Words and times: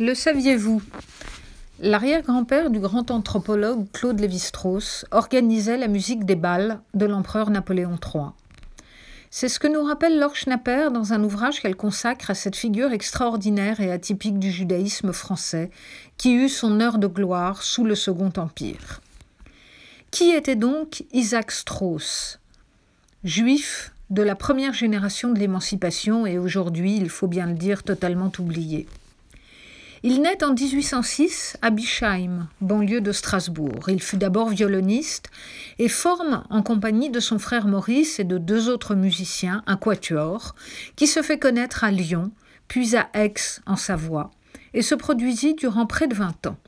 Le 0.00 0.12
saviez-vous? 0.12 0.82
L'arrière-grand-père 1.78 2.70
du 2.70 2.80
grand 2.80 3.12
anthropologue 3.12 3.86
Claude 3.92 4.18
Lévi-Strauss 4.18 5.06
organisait 5.12 5.76
la 5.76 5.86
musique 5.86 6.24
des 6.24 6.34
bals 6.34 6.80
de 6.94 7.06
l'empereur 7.06 7.50
Napoléon 7.50 7.96
III. 8.04 8.24
C'est 9.30 9.48
ce 9.48 9.60
que 9.60 9.68
nous 9.68 9.84
rappelle 9.84 10.18
Laure 10.18 10.34
Schnapper 10.34 10.88
dans 10.92 11.12
un 11.12 11.22
ouvrage 11.22 11.60
qu'elle 11.60 11.76
consacre 11.76 12.28
à 12.28 12.34
cette 12.34 12.56
figure 12.56 12.90
extraordinaire 12.90 13.78
et 13.78 13.92
atypique 13.92 14.40
du 14.40 14.50
judaïsme 14.50 15.12
français 15.12 15.70
qui 16.16 16.34
eut 16.34 16.48
son 16.48 16.80
heure 16.80 16.98
de 16.98 17.06
gloire 17.06 17.62
sous 17.62 17.84
le 17.84 17.94
Second 17.94 18.32
Empire. 18.36 19.00
Qui 20.10 20.32
était 20.32 20.56
donc 20.56 21.04
Isaac 21.12 21.52
Strauss? 21.52 22.40
Juif 23.22 23.92
de 24.10 24.22
la 24.22 24.34
première 24.34 24.74
génération 24.74 25.30
de 25.30 25.38
l'émancipation 25.38 26.26
et 26.26 26.36
aujourd'hui, 26.36 26.96
il 26.96 27.08
faut 27.08 27.28
bien 27.28 27.46
le 27.46 27.54
dire, 27.54 27.84
totalement 27.84 28.32
oublié. 28.40 28.88
Il 30.06 30.20
naît 30.20 30.44
en 30.44 30.52
1806 30.52 31.56
à 31.62 31.70
Bischheim, 31.70 32.48
banlieue 32.60 33.00
de 33.00 33.10
Strasbourg. 33.10 33.88
Il 33.88 34.02
fut 34.02 34.18
d'abord 34.18 34.50
violoniste 34.50 35.30
et 35.78 35.88
forme, 35.88 36.44
en 36.50 36.62
compagnie 36.62 37.08
de 37.08 37.20
son 37.20 37.38
frère 37.38 37.66
Maurice 37.66 38.20
et 38.20 38.24
de 38.24 38.36
deux 38.36 38.68
autres 38.68 38.94
musiciens, 38.94 39.62
un 39.66 39.78
quatuor, 39.78 40.56
qui 40.94 41.06
se 41.06 41.22
fait 41.22 41.38
connaître 41.38 41.84
à 41.84 41.90
Lyon, 41.90 42.32
puis 42.68 42.96
à 42.96 43.08
Aix, 43.14 43.32
en 43.64 43.76
Savoie, 43.76 44.30
et 44.74 44.82
se 44.82 44.94
produisit 44.94 45.54
durant 45.54 45.86
près 45.86 46.06
de 46.06 46.14
20 46.14 46.48
ans. 46.48 46.58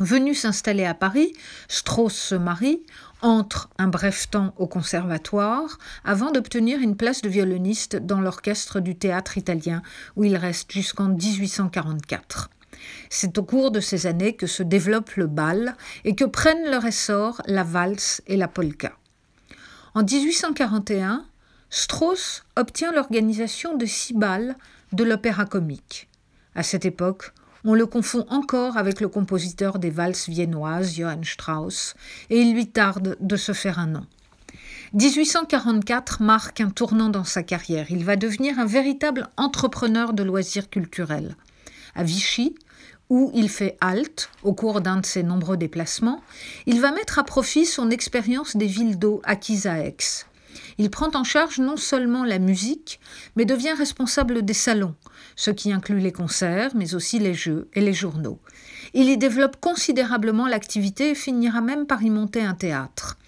Venu 0.00 0.34
s'installer 0.34 0.86
à 0.86 0.94
Paris, 0.94 1.34
Strauss 1.68 2.14
se 2.14 2.34
marie, 2.34 2.80
entre 3.20 3.68
un 3.76 3.86
bref 3.86 4.30
temps 4.30 4.54
au 4.56 4.66
conservatoire 4.66 5.76
avant 6.04 6.30
d'obtenir 6.30 6.80
une 6.80 6.96
place 6.96 7.20
de 7.20 7.28
violoniste 7.28 7.96
dans 7.96 8.22
l'orchestre 8.22 8.80
du 8.80 8.96
théâtre 8.96 9.36
italien 9.36 9.82
où 10.16 10.24
il 10.24 10.36
reste 10.36 10.72
jusqu'en 10.72 11.08
1844. 11.08 12.48
C'est 13.10 13.36
au 13.36 13.42
cours 13.42 13.70
de 13.70 13.80
ces 13.80 14.06
années 14.06 14.32
que 14.32 14.46
se 14.46 14.62
développe 14.62 15.16
le 15.16 15.26
bal 15.26 15.76
et 16.04 16.14
que 16.14 16.24
prennent 16.24 16.70
leur 16.70 16.86
essor 16.86 17.42
la 17.44 17.62
valse 17.62 18.22
et 18.26 18.38
la 18.38 18.48
polka. 18.48 18.96
En 19.94 20.02
1841, 20.02 21.26
Strauss 21.68 22.42
obtient 22.56 22.90
l'organisation 22.90 23.76
de 23.76 23.84
six 23.84 24.14
bals 24.14 24.56
de 24.92 25.04
l'opéra 25.04 25.44
comique. 25.44 26.08
À 26.54 26.62
cette 26.62 26.86
époque, 26.86 27.32
on 27.64 27.74
le 27.74 27.86
confond 27.86 28.26
encore 28.28 28.76
avec 28.76 29.00
le 29.00 29.08
compositeur 29.08 29.78
des 29.78 29.90
valses 29.90 30.28
viennoises, 30.28 30.94
Johann 30.94 31.24
Strauss, 31.24 31.94
et 32.30 32.40
il 32.40 32.54
lui 32.54 32.66
tarde 32.66 33.16
de 33.20 33.36
se 33.36 33.52
faire 33.52 33.78
un 33.78 33.86
nom. 33.86 34.06
1844 34.94 36.22
marque 36.22 36.60
un 36.60 36.70
tournant 36.70 37.10
dans 37.10 37.24
sa 37.24 37.42
carrière. 37.42 37.86
Il 37.90 38.04
va 38.04 38.16
devenir 38.16 38.58
un 38.58 38.66
véritable 38.66 39.28
entrepreneur 39.36 40.12
de 40.12 40.24
loisirs 40.24 40.68
culturels. 40.68 41.36
À 41.94 42.02
Vichy, 42.02 42.56
où 43.08 43.30
il 43.34 43.48
fait 43.48 43.76
halte 43.80 44.30
au 44.42 44.52
cours 44.52 44.80
d'un 44.80 44.96
de 44.98 45.06
ses 45.06 45.22
nombreux 45.22 45.56
déplacements, 45.56 46.22
il 46.66 46.80
va 46.80 46.92
mettre 46.92 47.18
à 47.18 47.24
profit 47.24 47.66
son 47.66 47.90
expérience 47.90 48.56
des 48.56 48.66
villes 48.66 48.98
d'eau 48.98 49.20
acquises 49.24 49.66
à 49.66 49.78
Aix. 49.78 49.96
Il 50.78 50.90
prend 50.90 51.10
en 51.14 51.24
charge 51.24 51.58
non 51.58 51.76
seulement 51.76 52.24
la 52.24 52.38
musique, 52.38 53.00
mais 53.36 53.44
devient 53.44 53.72
responsable 53.72 54.42
des 54.42 54.54
salons, 54.54 54.94
ce 55.36 55.50
qui 55.50 55.72
inclut 55.72 56.00
les 56.00 56.12
concerts, 56.12 56.72
mais 56.74 56.94
aussi 56.94 57.18
les 57.18 57.34
jeux 57.34 57.68
et 57.74 57.80
les 57.80 57.94
journaux. 57.94 58.40
Il 58.94 59.08
y 59.08 59.16
développe 59.16 59.60
considérablement 59.60 60.46
l'activité 60.46 61.10
et 61.10 61.14
finira 61.14 61.60
même 61.60 61.86
par 61.86 62.02
y 62.02 62.10
monter 62.10 62.42
un 62.42 62.54
théâtre. 62.54 63.18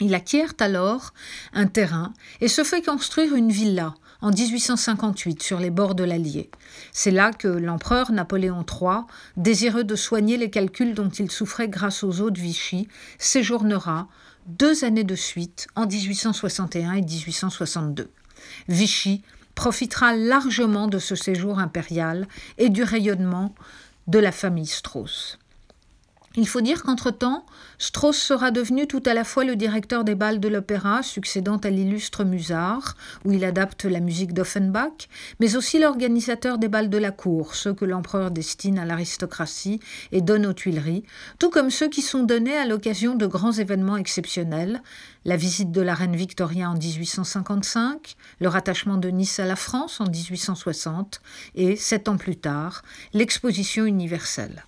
Il 0.00 0.14
acquiert 0.14 0.52
alors 0.60 1.14
un 1.54 1.66
terrain 1.66 2.12
et 2.40 2.48
se 2.48 2.64
fait 2.64 2.82
construire 2.82 3.34
une 3.34 3.50
villa 3.50 3.94
en 4.20 4.30
1858 4.30 5.42
sur 5.42 5.58
les 5.58 5.70
bords 5.70 5.94
de 5.94 6.04
l'Allier. 6.04 6.50
C'est 6.92 7.10
là 7.10 7.32
que 7.32 7.48
l'empereur 7.48 8.12
Napoléon 8.12 8.64
III, 8.64 9.04
désireux 9.36 9.84
de 9.84 9.96
soigner 9.96 10.36
les 10.36 10.50
calculs 10.50 10.94
dont 10.94 11.08
il 11.08 11.30
souffrait 11.30 11.68
grâce 11.68 12.02
aux 12.02 12.20
eaux 12.20 12.30
de 12.30 12.40
Vichy, 12.40 12.88
séjournera 13.18 14.08
deux 14.46 14.84
années 14.84 15.04
de 15.04 15.14
suite, 15.14 15.66
en 15.74 15.86
1861 15.86 16.94
et 16.94 17.02
1862. 17.02 18.10
Vichy 18.68 19.22
profitera 19.54 20.14
largement 20.14 20.86
de 20.86 20.98
ce 20.98 21.14
séjour 21.14 21.58
impérial 21.58 22.28
et 22.58 22.68
du 22.68 22.82
rayonnement 22.82 23.54
de 24.06 24.18
la 24.18 24.32
famille 24.32 24.66
Strauss. 24.66 25.38
Il 26.38 26.46
faut 26.46 26.60
dire 26.60 26.82
qu'entre-temps, 26.82 27.46
Strauss 27.78 28.18
sera 28.18 28.50
devenu 28.50 28.86
tout 28.86 29.02
à 29.06 29.14
la 29.14 29.24
fois 29.24 29.44
le 29.44 29.56
directeur 29.56 30.04
des 30.04 30.14
bals 30.14 30.38
de 30.38 30.48
l'opéra, 30.48 31.02
succédant 31.02 31.56
à 31.56 31.70
l'illustre 31.70 32.24
Musard, 32.24 32.94
où 33.24 33.32
il 33.32 33.42
adapte 33.42 33.86
la 33.86 34.00
musique 34.00 34.34
d'Offenbach, 34.34 35.08
mais 35.40 35.56
aussi 35.56 35.78
l'organisateur 35.78 36.58
des 36.58 36.68
bals 36.68 36.90
de 36.90 36.98
la 36.98 37.10
cour, 37.10 37.54
ceux 37.54 37.72
que 37.72 37.86
l'empereur 37.86 38.30
destine 38.30 38.78
à 38.78 38.84
l'aristocratie 38.84 39.80
et 40.12 40.20
donne 40.20 40.44
aux 40.44 40.52
Tuileries, 40.52 41.04
tout 41.38 41.48
comme 41.48 41.70
ceux 41.70 41.88
qui 41.88 42.02
sont 42.02 42.22
donnés 42.22 42.58
à 42.58 42.66
l'occasion 42.66 43.14
de 43.14 43.26
grands 43.26 43.52
événements 43.52 43.96
exceptionnels, 43.96 44.82
la 45.24 45.38
visite 45.38 45.72
de 45.72 45.80
la 45.80 45.94
reine 45.94 46.16
Victoria 46.16 46.70
en 46.70 46.74
1855, 46.74 48.14
le 48.40 48.48
rattachement 48.48 48.98
de 48.98 49.08
Nice 49.08 49.40
à 49.40 49.46
la 49.46 49.56
France 49.56 50.02
en 50.02 50.04
1860 50.04 51.22
et, 51.54 51.76
sept 51.76 52.10
ans 52.10 52.18
plus 52.18 52.36
tard, 52.36 52.82
l'exposition 53.14 53.86
universelle. 53.86 54.66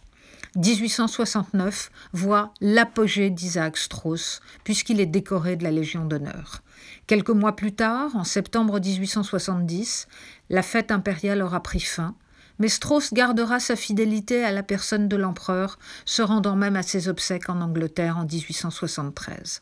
1869 0.59 1.93
voit 2.13 2.53
l'apogée 2.61 3.31
d'Isaac 3.31 3.77
Strauss, 3.77 4.41
puisqu'il 4.65 5.01
est 5.01 5.07
décoré 5.07 5.55
de 5.55 5.63
la 5.63 5.71
Légion 5.71 6.05
d'honneur. 6.05 6.63
Quelques 7.07 7.31
mois 7.31 7.55
plus 7.55 7.73
tard, 7.73 8.17
en 8.17 8.25
septembre 8.25 8.81
1870, 8.81 10.09
la 10.51 10.63
fête 10.63 10.91
impériale 10.91 11.43
aura 11.43 11.63
pris 11.63 11.79
fin, 11.79 12.17
mais 12.59 12.67
Strauss 12.67 13.15
gardera 13.15 13.61
sa 13.61 13.77
fidélité 13.77 14.43
à 14.43 14.51
la 14.51 14.65
personne 14.65 15.07
de 15.07 15.17
l'empereur, 15.17 15.79
se 16.05 16.23
rendant 16.23 16.57
même 16.57 16.75
à 16.75 16.83
ses 16.83 17.07
obsèques 17.07 17.49
en 17.49 17.61
Angleterre 17.61 18.19
en 18.19 18.25
1873 18.25 19.61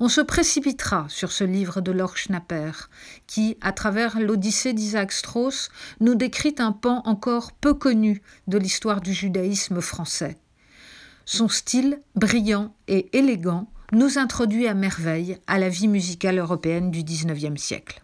on 0.00 0.08
se 0.08 0.22
précipitera 0.22 1.06
sur 1.08 1.30
ce 1.30 1.44
livre 1.44 1.82
de 1.82 1.92
Laure 1.92 2.16
Schnapper, 2.16 2.72
qui, 3.26 3.58
à 3.60 3.72
travers 3.72 4.18
l'Odyssée 4.18 4.72
d'Isaac 4.72 5.12
Strauss, 5.12 5.68
nous 6.00 6.14
décrit 6.14 6.54
un 6.58 6.72
pan 6.72 7.02
encore 7.04 7.52
peu 7.52 7.74
connu 7.74 8.22
de 8.46 8.56
l'histoire 8.56 9.02
du 9.02 9.12
judaïsme 9.12 9.82
français. 9.82 10.38
Son 11.26 11.48
style, 11.48 12.00
brillant 12.16 12.74
et 12.88 13.16
élégant, 13.16 13.70
nous 13.92 14.18
introduit 14.18 14.66
à 14.66 14.74
merveille 14.74 15.38
à 15.46 15.58
la 15.58 15.68
vie 15.68 15.88
musicale 15.88 16.38
européenne 16.38 16.90
du 16.90 17.04
XIXe 17.04 17.60
siècle. 17.60 18.02